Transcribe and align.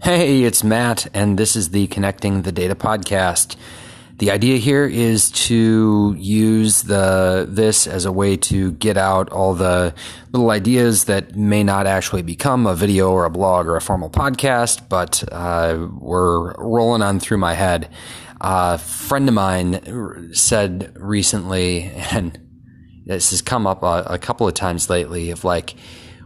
Hey, 0.00 0.44
it's 0.44 0.62
Matt, 0.62 1.08
and 1.12 1.36
this 1.36 1.56
is 1.56 1.70
the 1.70 1.88
Connecting 1.88 2.42
the 2.42 2.52
Data 2.52 2.76
podcast. 2.76 3.56
The 4.18 4.30
idea 4.30 4.56
here 4.56 4.86
is 4.86 5.32
to 5.32 6.14
use 6.16 6.82
the 6.82 7.46
this 7.48 7.88
as 7.88 8.04
a 8.04 8.12
way 8.12 8.36
to 8.36 8.70
get 8.72 8.96
out 8.96 9.28
all 9.30 9.54
the 9.54 9.92
little 10.30 10.50
ideas 10.50 11.06
that 11.06 11.34
may 11.34 11.64
not 11.64 11.88
actually 11.88 12.22
become 12.22 12.64
a 12.64 12.76
video 12.76 13.10
or 13.10 13.24
a 13.24 13.30
blog 13.30 13.66
or 13.66 13.74
a 13.74 13.80
formal 13.80 14.08
podcast, 14.08 14.88
but 14.88 15.24
uh, 15.32 15.88
were 15.98 16.54
rolling 16.58 17.02
on 17.02 17.18
through 17.18 17.38
my 17.38 17.54
head. 17.54 17.90
a 18.40 18.78
friend 18.78 19.28
of 19.28 19.34
mine 19.34 20.30
said 20.32 20.92
recently, 20.96 21.82
and 22.12 22.38
this 23.04 23.30
has 23.30 23.42
come 23.42 23.66
up 23.66 23.82
a, 23.82 24.04
a 24.06 24.18
couple 24.18 24.46
of 24.46 24.54
times 24.54 24.88
lately, 24.88 25.32
of 25.32 25.42
like 25.42 25.74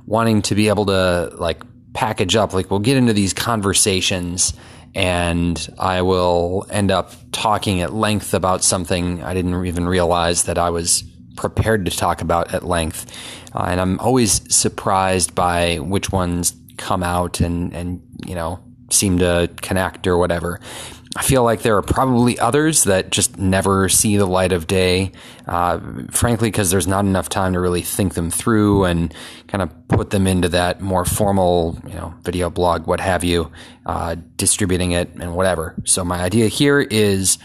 wanting 0.04 0.42
to 0.42 0.54
be 0.54 0.68
able 0.68 0.84
to 0.84 1.32
like 1.38 1.62
package 1.92 2.36
up. 2.36 2.54
Like 2.54 2.70
we'll 2.70 2.80
get 2.80 2.96
into 2.96 3.12
these 3.12 3.34
conversations 3.34 4.54
and 4.94 5.68
I 5.78 6.02
will 6.02 6.66
end 6.70 6.90
up 6.90 7.12
talking 7.32 7.80
at 7.80 7.92
length 7.92 8.34
about 8.34 8.62
something 8.62 9.22
I 9.22 9.34
didn't 9.34 9.64
even 9.66 9.86
realize 9.86 10.44
that 10.44 10.58
I 10.58 10.70
was 10.70 11.02
prepared 11.36 11.86
to 11.86 11.90
talk 11.90 12.20
about 12.20 12.52
at 12.52 12.62
length. 12.62 13.10
Uh, 13.54 13.66
and 13.68 13.80
I'm 13.80 13.98
always 14.00 14.54
surprised 14.54 15.34
by 15.34 15.76
which 15.76 16.12
ones 16.12 16.54
come 16.76 17.02
out 17.02 17.40
and, 17.40 17.72
and, 17.72 18.02
you 18.26 18.34
know, 18.34 18.60
seem 18.90 19.18
to 19.18 19.50
connect 19.62 20.06
or 20.06 20.18
whatever. 20.18 20.60
I 21.14 21.22
feel 21.22 21.44
like 21.44 21.60
there 21.60 21.76
are 21.76 21.82
probably 21.82 22.38
others 22.38 22.84
that 22.84 23.10
just 23.10 23.36
never 23.36 23.88
see 23.90 24.16
the 24.16 24.24
light 24.24 24.52
of 24.52 24.66
day, 24.66 25.12
uh, 25.46 25.78
frankly, 26.10 26.48
because 26.48 26.70
there's 26.70 26.86
not 26.86 27.04
enough 27.04 27.28
time 27.28 27.52
to 27.52 27.60
really 27.60 27.82
think 27.82 28.14
them 28.14 28.30
through 28.30 28.84
and 28.84 29.12
kind 29.46 29.60
of 29.60 29.88
put 29.88 30.08
them 30.08 30.26
into 30.26 30.48
that 30.48 30.80
more 30.80 31.04
formal, 31.04 31.78
you 31.86 31.94
know, 31.94 32.14
video 32.22 32.48
blog, 32.48 32.86
what 32.86 33.00
have 33.00 33.24
you, 33.24 33.52
uh, 33.84 34.16
distributing 34.36 34.92
it 34.92 35.14
and 35.16 35.34
whatever. 35.34 35.74
So 35.84 36.04
my 36.04 36.20
idea 36.20 36.48
here 36.48 36.80
is. 36.80 37.38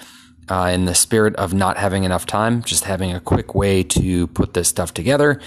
Uh, 0.50 0.72
in 0.74 0.86
the 0.86 0.96
spirit 0.96 1.36
of 1.36 1.54
not 1.54 1.76
having 1.76 2.06
enough 2.06 2.26
time, 2.26 2.64
just 2.64 2.86
having 2.86 3.12
a 3.12 3.20
quick 3.20 3.54
way 3.54 3.84
to 3.84 4.28
put 4.28 4.54
this 4.54 4.70
stuff 4.70 4.94
together, 4.94 5.42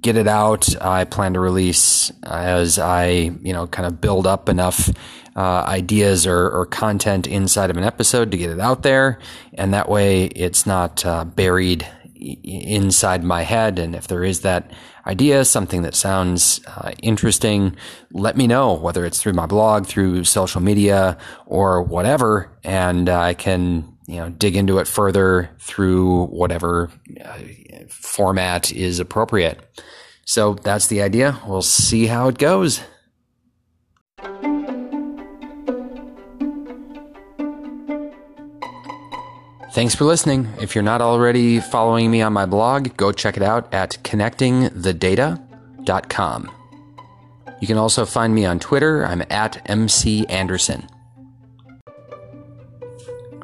get 0.00 0.16
it 0.16 0.28
out. 0.28 0.80
I 0.80 1.02
plan 1.02 1.34
to 1.34 1.40
release 1.40 2.12
as 2.22 2.78
I, 2.78 3.06
you 3.42 3.52
know, 3.52 3.66
kind 3.66 3.86
of 3.86 4.00
build 4.00 4.24
up 4.24 4.48
enough 4.48 4.88
uh, 5.36 5.64
ideas 5.66 6.26
or, 6.26 6.48
or, 6.48 6.64
content 6.64 7.26
inside 7.26 7.68
of 7.68 7.76
an 7.76 7.84
episode 7.84 8.30
to 8.30 8.38
get 8.38 8.48
it 8.48 8.58
out 8.58 8.82
there. 8.82 9.18
And 9.52 9.74
that 9.74 9.86
way 9.86 10.24
it's 10.24 10.64
not 10.64 11.04
uh, 11.04 11.26
buried 11.26 11.86
inside 12.14 13.22
my 13.22 13.42
head. 13.42 13.78
And 13.78 13.94
if 13.94 14.08
there 14.08 14.24
is 14.24 14.40
that 14.40 14.70
idea, 15.06 15.44
something 15.44 15.82
that 15.82 15.94
sounds 15.94 16.60
uh, 16.66 16.92
interesting, 17.02 17.76
let 18.12 18.36
me 18.36 18.46
know, 18.46 18.74
whether 18.74 19.04
it's 19.04 19.20
through 19.20 19.34
my 19.34 19.44
blog, 19.44 19.86
through 19.86 20.24
social 20.24 20.62
media, 20.62 21.18
or 21.44 21.82
whatever. 21.82 22.50
And 22.64 23.08
I 23.10 23.34
can, 23.34 23.96
you 24.06 24.16
know, 24.16 24.30
dig 24.30 24.56
into 24.56 24.78
it 24.78 24.88
further 24.88 25.50
through 25.58 26.26
whatever 26.28 26.90
uh, 27.22 27.38
format 27.88 28.72
is 28.72 29.00
appropriate. 29.00 29.60
So 30.24 30.54
that's 30.54 30.88
the 30.88 31.02
idea. 31.02 31.38
We'll 31.46 31.62
see 31.62 32.06
how 32.06 32.28
it 32.28 32.38
goes. 32.38 32.80
Thanks 39.76 39.94
for 39.94 40.06
listening. 40.06 40.48
If 40.58 40.74
you're 40.74 40.82
not 40.82 41.02
already 41.02 41.60
following 41.60 42.10
me 42.10 42.22
on 42.22 42.32
my 42.32 42.46
blog, 42.46 42.96
go 42.96 43.12
check 43.12 43.36
it 43.36 43.42
out 43.42 43.74
at 43.74 43.98
connectingthedata.com. 44.04 46.50
You 47.60 47.66
can 47.66 47.76
also 47.76 48.06
find 48.06 48.34
me 48.34 48.46
on 48.46 48.58
Twitter. 48.58 49.04
I'm 49.04 49.22
at 49.28 49.60
MC 49.68 50.24
Anderson. 50.28 50.88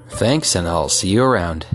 Thanks, 0.08 0.54
and 0.54 0.66
I'll 0.66 0.88
see 0.88 1.10
you 1.10 1.22
around. 1.22 1.66